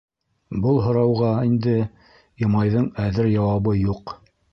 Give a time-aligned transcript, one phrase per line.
[0.61, 1.75] Был һорауға инде
[2.47, 4.17] Имайҙың әҙер яуабы юҡ.